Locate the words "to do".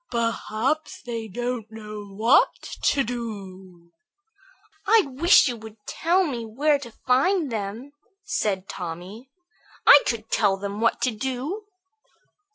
2.85-3.91, 11.01-11.65